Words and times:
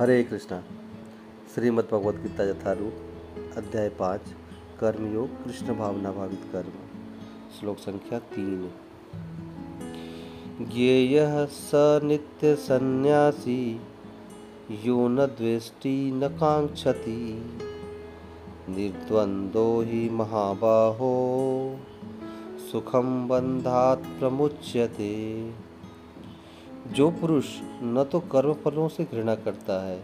हरे 0.00 0.22
कृष्णा। 0.22 0.62
श्रीमद् 1.54 1.92
भगवद 1.92 2.14
गीता 2.14 2.50
यथारूप, 2.50 2.92
अध्याय 3.56 3.88
पाँच, 3.88 4.20
कर्मयोग, 4.80 5.44
कृष्ण 5.44 5.74
भावना 5.74 6.12
भावित 6.12 6.40
कर्म। 6.52 6.70
श्लोक 7.60 7.78
संख्या 7.78 8.18
तीन। 8.18 8.70
ज्ञेय 10.60 11.46
स 11.50 11.70
नित्य 12.04 12.56
सन्यासी 12.56 13.80
यो 14.70 15.08
न 15.08 15.16
द्वेष्टि 15.16 16.10
न 16.14 16.28
कांक्षति 16.28 17.50
निर्द्वंदो 18.68 19.80
ही 19.80 20.10
महाबाहो 20.10 21.14
सुखम 22.72 23.28
बंधात 23.28 23.98
प्रमुच्यते। 23.98 25.50
जो 26.92 27.10
पुरुष 27.10 27.46
न 27.82 28.04
तो 28.12 28.20
कर्मफलों 28.20 28.88
से 28.88 29.04
घृणा 29.04 29.34
करता 29.34 29.80
है 29.86 30.00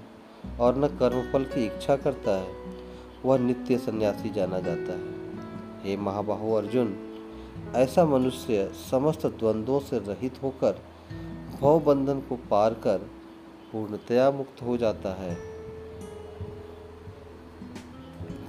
और 0.60 0.76
न 0.76 0.88
कर्मफल 0.98 1.44
की 1.44 1.64
इच्छा 1.66 1.96
करता 1.96 2.36
है, 2.36 2.48
वह 3.24 3.38
नित्य 3.38 3.78
सन्यासी 3.78 4.30
जाना 4.30 4.60
जाता 4.60 4.92
है। 4.92 5.14
हे 5.84 5.96
महाबाहु 5.96 6.52
अर्जुन, 6.52 6.94
ऐसा 7.74 8.04
मनुष्य 8.04 8.70
समस्त 8.90 9.26
द्वंद्वों 9.26 9.80
से 9.80 9.98
रहित 9.98 10.42
होकर 10.42 10.80
भव 11.60 11.80
बंधन 11.80 12.20
को 12.20 12.36
पार 12.50 12.74
कर 12.74 12.98
पूर्णतया 13.72 14.30
मुक्त 14.30 14.62
हो 14.62 14.76
जाता 14.76 15.14
है। 15.14 15.34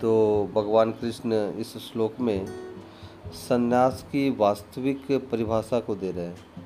तो 0.01 0.11
भगवान 0.55 0.91
कृष्ण 0.91 1.33
इस 1.57 1.77
श्लोक 1.77 2.19
में 2.19 2.45
संन्यास 3.33 4.05
की 4.11 4.29
वास्तविक 4.29 5.11
परिभाषा 5.31 5.79
को 5.79 5.95
दे 5.95 6.11
रहे 6.11 6.25
हैं। 6.25 6.56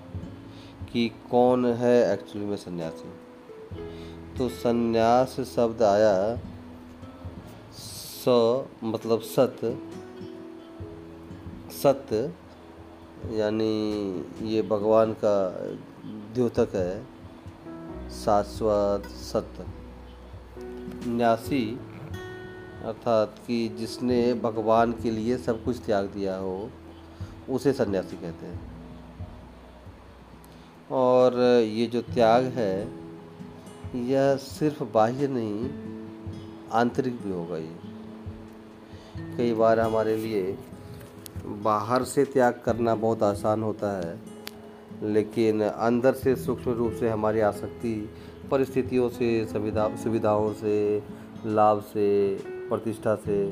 कि 0.94 1.12
कौन 1.31 1.66
है 1.66 2.13
एक्चुअली 2.13 2.48
में 2.48 2.58
सन्यासी 2.58 3.09
तो 4.38 4.50
संन्यास 4.50 5.39
शब्द 5.56 5.83
आया 5.83 6.39
स 7.73 8.25
मतलब 8.83 9.22
सत्य 9.22 9.78
सत्य 11.83 12.33
यानी 13.31 14.25
ये 14.42 14.61
भगवान 14.61 15.14
का 15.14 15.50
द्योतक 16.33 16.70
है 16.75 17.03
शाश्वत 18.09 19.08
सत्य 19.08 19.66
न्यासी, 21.08 21.80
अर्थात 22.86 23.36
कि 23.48 23.70
जिसने 23.70 24.33
भगवान 24.33 24.92
के 24.92 25.11
लिए 25.11 25.38
सब 25.38 25.64
कुछ 25.64 25.78
त्याग 25.86 26.05
दिया 26.05 26.38
हो, 26.38 26.70
उसे 27.50 27.73
सन्यासी 27.73 28.17
कहते 28.17 28.45
हैं। 28.45 28.70
और 30.92 31.39
ये 31.64 31.88
जो 31.88 32.02
त्याग 32.02 32.44
है, 32.44 32.88
यह 33.95 34.36
सिर्फ़ 34.36 34.84
बाह्य 34.84 35.28
नहीं, 35.28 35.70
आंतरिक 36.72 37.22
भी 37.22 37.31
होगा 37.31 37.58
ये। 37.58 37.75
कई 39.38 39.53
बार 39.53 39.80
हमारे 39.80 40.17
लिए 40.17 40.58
बाहर 41.45 42.03
से 42.03 42.25
त्याग 42.25 42.61
करना 42.66 42.95
बहुत 42.95 43.23
आसान 43.23 43.64
होता 43.64 44.08
है, 44.08 44.20
लेकिन 45.03 45.64
अंदर 45.64 46.14
से 46.14 46.36
सूक्ष्म 46.36 46.72
रूप 46.72 46.94
से 46.94 47.09
हमारी 47.09 47.39
आसक्ति, 47.39 48.09
परिस्थितियों 48.52 49.09
से, 49.09 49.45
सुविधा, 49.45 49.95
सुविधाओं 49.95 50.53
से, 50.53 51.03
लाभ 51.45 51.81
से, 51.81 52.36
प्रतिष्ठा 52.70 53.16
से, 53.16 53.48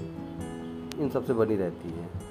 इन 1.00 1.10
सबसे 1.14 1.34
बनी 1.34 1.56
रहती 1.56 1.90
है। 1.90 2.29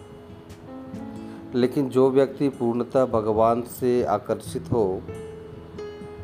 लेकिन 1.54 1.88
जो 1.88 2.10
व्यक्ति 2.10 2.48
पूर्णतः 2.48 3.06
भगवान 3.06 3.62
से 3.62 4.02
आकर्षित 4.04 4.72
हो 4.72 5.02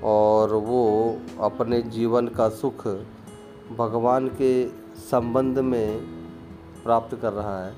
और 0.02 0.54
वो 0.54 1.16
अपने 1.40 1.82
जीवन 1.82 2.28
का 2.28 2.48
सुख 2.48 2.86
भगवान 3.78 4.28
के 4.28 4.68
संबंध 5.00 5.58
में 5.58 5.98
प्राप्त 6.84 7.18
कर 7.22 7.32
रहा 7.32 7.64
है 7.64 7.72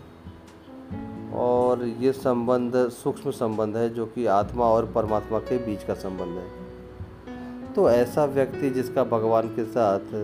और 1.35 1.85
ये 1.85 2.13
संबंध 2.13 2.73
सूक्ष्म 2.89 3.31
संबंध 3.31 3.77
है 3.77 3.89
जो 3.95 4.07
कि 4.07 4.27
आत्मा 4.27 4.65
और 4.65 4.87
परमात्मा 4.87 5.39
के 5.39 5.59
बीच 5.59 5.85
का 5.85 5.95
संबंध 5.95 6.39
है। 6.39 7.75
तो 7.75 7.91
ऐसा 7.91 8.25
व्यक्ति 8.25 8.71
जिसका 8.71 9.05
भगवान 9.05 9.49
के 9.49 9.65
साथ 9.65 10.15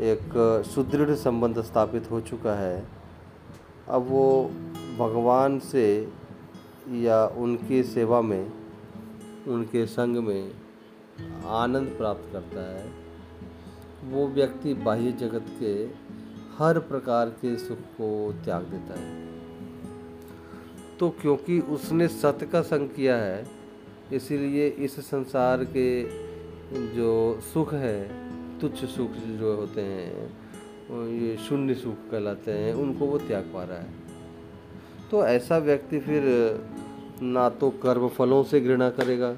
एक 0.00 0.32
सुदृढ़ 0.74 1.14
संबंध 1.14 1.60
स्थापित 1.62 2.10
हो 2.10 2.20
चुका 2.20 2.54
है, 2.54 2.88
अब 3.88 4.06
वो 4.10 4.50
भगवान 4.98 5.58
से 5.58 6.08
या 6.90 7.26
उनकी 7.26 7.82
सेवा 7.82 8.20
में, 8.20 8.52
उनके 9.48 9.86
संग 9.86 10.16
में 10.16 10.52
आनंद 11.46 11.88
प्राप्त 11.88 12.32
करता 12.32 12.60
है। 12.74 12.92
वो 14.04 14.26
व्यक्ति 14.28 14.74
बाह्य 14.74 15.12
जगत 15.12 15.46
के 15.62 15.72
हर 16.56 16.78
प्रकार 16.78 17.30
के 17.30 17.56
सुख 17.56 17.78
को 17.78 18.32
त्याग 18.44 18.62
देता 18.62 19.00
है। 19.00 19.26
तो 20.98 21.08
क्योंकि 21.10 21.60
उसने 21.60 22.08
सत्य 22.08 22.46
का 22.46 22.62
संग 22.62 22.88
किया 22.88 23.16
है, 23.16 23.46
इसीलिए 24.12 24.68
इस 24.68 25.00
संसार 25.00 25.64
के 25.64 26.02
जो 26.94 27.40
सुख 27.54 27.74
है, 27.74 28.08
तुच्छ 28.60 28.84
सुख 28.84 29.10
जो 29.10 29.56
होते 29.56 29.80
हैं, 29.80 30.26
ये 31.20 31.36
शून्य 31.36 31.74
सुख 31.74 32.10
कहलाते 32.10 32.52
हैं, 32.52 32.74
उनको 32.74 33.06
वो 33.06 33.18
त्याग 33.18 33.50
पा 33.54 33.64
रहा 33.64 33.78
है। 33.78 34.05
तो 35.10 35.26
ऐसा 35.26 35.58
व्यक्ति 35.58 35.98
फिर, 36.00 36.22
ना 37.22 37.48
तो 37.48 37.70
कर्म 37.70 38.08
फलों 38.08 38.44
से 38.44 38.60
घृणा 38.60 38.90
करेगा 38.90 39.36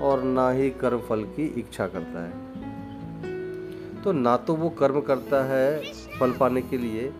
और 0.00 0.22
ना 0.22 0.50
ही 0.50 0.70
कर्म 0.70 1.00
फल 1.00 1.24
की 1.24 1.46
इच्छा 1.46 1.86
करता 1.86 2.24
है। 2.24 2.46
तो 4.02 4.12
ना 4.12 4.36
तो 4.36 4.54
वो 4.54 4.70
कर्म 4.70 5.00
करता 5.00 5.44
है 5.44 5.92
फल 6.20 6.32
पाने 6.32 6.62
के 6.62 6.78
लिए 6.78 7.12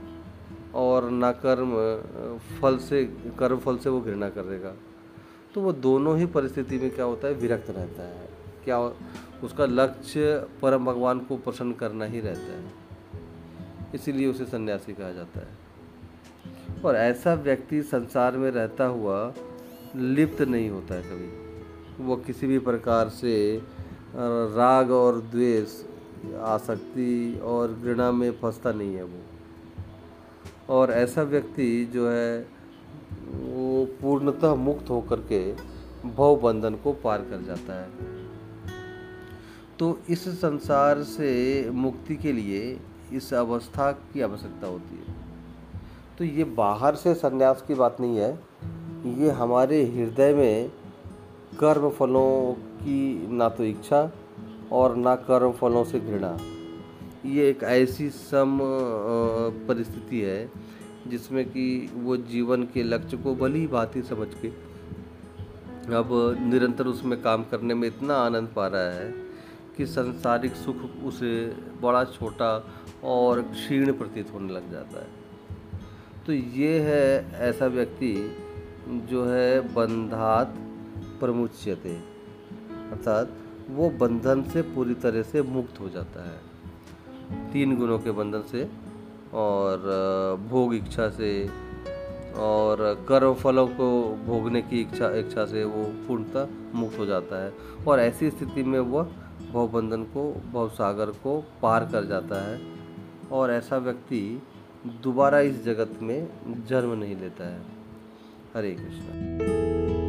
और 0.75 1.11
ना 1.11 1.33
कर्म, 1.33 1.73
फल 2.61 2.77
से, 2.77 3.05
कर्म 3.39 3.59
फल 3.59 3.77
से 3.77 3.91
वो 3.91 4.01
घृणा 4.01 4.29
करेगा। 4.29 4.73
तो 5.55 5.61
वो 5.61 5.73
दोनों 5.73 6.19
ही 6.19 6.27
परिस्थिति 6.27 6.79
में 6.79 6.91
क्या 6.91 7.05
होता 7.05 7.29
है? 7.29 7.35
विरक्त 7.35 7.71
रहता 7.71 8.03
है। 8.03 8.29
क्या 8.65 8.81
उसका 9.45 9.67
लक्ष्य 9.67 10.47
परम 10.63 10.85
भगवान 10.85 11.19
को 11.19 11.37
प्रसन्न 11.37 11.73
करना 11.73 12.05
ही 12.05 12.21
रहता 12.21 12.53
है। 12.53 12.73
इसीलिए 13.95 14.27
उसे 14.27 14.45
सन्यासी 14.45 14.93
कहा 14.93 15.13
जाता 15.13 15.41
है। 15.41 15.66
और 16.87 16.97
ऐसा 16.97 17.35
व्यक्ति 17.35 17.83
संसार 17.83 18.37
में 18.37 18.51
रहता 18.51 18.85
हुआ 18.87 19.33
लिप्त 19.97 20.43
नहीं 20.43 20.69
होता 20.71 20.95
है 20.95 21.03
कभी। 21.03 22.05
वो 22.05 22.17
किसी 22.17 22.47
भी 22.47 22.59
प्रकार 22.59 23.09
से 23.09 23.63
राग 24.57 24.91
और 24.91 25.21
द्वेष, 25.21 25.69
आसक्ति 26.45 27.41
और 27.43 27.73
घृणा 27.75 28.11
में 28.13 28.31
फंसता 28.33 28.73
नहीं 28.73 28.95
है 28.95 29.05
वो। 29.05 29.21
और 30.69 30.91
ऐसा 30.91 31.23
व्यक्ति 31.23 31.69
जो 31.95 32.09
है, 32.11 32.49
वो 33.33 33.85
पूर्णतः 34.01 34.55
मुक्त 34.55 34.91
होकर 34.91 35.21
के 35.33 35.41
भव 36.09 36.37
बंधन 36.37 36.75
को 36.75 36.93
पार 36.93 37.23
कर 37.23 37.43
जाता 37.43 37.81
है। 37.83 37.91
तो 39.79 39.99
इस 40.09 40.29
संसार 40.41 41.03
से 41.03 41.31
मुक्ति 41.71 42.17
के 42.17 42.33
लिए 42.33 42.81
इस 43.13 43.35
अवस्था 43.35 43.93
की 43.93 44.21
आवश्यकता 44.21 44.67
होती 44.67 44.97
है। 44.97 45.06
तो 46.19 46.25
ये 46.25 46.45
बाहर 46.57 46.95
से 46.95 47.13
संन्यास 47.15 47.63
की 47.67 47.75
बात 47.75 47.97
नहीं 48.01 48.19
है, 48.19 48.31
ये 49.17 49.31
हमारे 49.31 49.83
हृदय 49.85 50.35
में 50.35 50.71
कर्म 51.61 51.89
फलों 51.91 52.53
की 52.53 53.27
ना 53.37 53.49
तो 53.49 53.65
इच्छा 53.65 54.11
और 54.73 54.97
ना 54.97 55.15
कर्म 55.15 55.53
फलों 55.53 55.83
से 55.85 56.01
घृणा। 56.01 56.37
ये 57.27 57.49
एक 57.51 57.63
ऐसी 57.63 58.09
सम 58.11 58.59
परिस्थिति 59.69 60.21
है 60.21 60.51
जिसमें 61.07 61.45
कि 61.45 61.67
वो 61.95 62.17
जीवन 62.17 62.63
के 62.65 62.83
लक्ष्य 62.83 63.17
को 63.17 63.35
भली 63.35 63.67
भांति 63.67 64.03
समझ 64.03 64.29
के 64.35 64.49
अब 65.97 66.09
निरंतर 66.41 66.87
उसमें 66.87 67.21
काम 67.23 67.45
करने 67.45 67.75
में 67.75 67.87
इतना 67.89 68.15
आनंद 68.17 68.49
पा 68.57 68.67
रहा 68.67 68.91
है 68.93 69.13
कि 69.77 69.87
संसारिक 69.87 70.55
सुख 70.55 70.77
उसे 71.05 71.35
बड़ा 71.83 72.05
छोटा 72.05 72.51
और 73.05 73.43
क्षीण 73.43 73.93
प्रतीत 73.93 74.33
होने 74.35 74.53
लग 74.53 74.71
जाता 74.73 75.01
है। 75.01 75.26
तो 76.27 76.33
ये 76.33 76.79
है 76.81 77.33
ऐसा 77.49 77.67
व्यक्ति 77.67 78.37
जो 78.89 79.25
है 79.25 79.75
बंधात 79.75 80.55
प्रमुच्यते। 81.21 81.95
अर्थात 82.91 83.33
वो 83.71 83.91
बंधन 83.91 84.43
से 84.43 84.63
पूरी 84.63 84.95
तरह 84.95 85.23
से 85.23 85.43
मुक्त 85.43 85.81
हो 85.81 85.89
जाता 85.89 86.31
है। 86.31 86.41
तीन 87.53 87.77
गुणों 87.77 87.99
के 87.99 88.11
बंधन 88.11 88.43
से 88.43 88.71
और 89.35 89.79
भोग 90.51 90.75
इच्छा 90.75 91.09
से 91.09 91.49
और 92.37 93.07
कर्म 93.09 93.35
फलों 93.35 93.67
को 93.69 94.17
भोगने 94.27 94.63
की 94.63 94.81
इच्छा 94.81 95.11
इच्छा 95.11 95.45
से 95.45 95.65
वो 95.65 95.85
पूर्णतः 96.09 96.49
मुक्त 96.75 96.99
हो 96.99 97.07
जाता 97.07 97.45
है। 97.45 97.53
और 97.89 98.01
ऐसी 98.01 98.31
स्थिति 98.31 98.63
में 98.63 98.79
वह 98.79 99.03
भवबंधन 99.53 100.03
को, 100.03 100.43
भवसागर 100.53 101.07
को 101.07 101.45
पार 101.63 101.85
कर 101.85 102.05
जाता 102.05 102.49
है। 102.49 102.61
और 103.33 103.51
ऐसा 103.51 103.77
व्यक्ति 103.77 104.43
दोबारा 104.87 105.41
इस 105.41 105.65
जगत 105.65 105.91
में 106.03 106.29
जन्म 106.67 106.93
नहीं 106.93 107.17
लेता 107.17 107.49
है। 107.49 107.61
हरे 108.55 108.71
कृष्ण। 108.73 110.06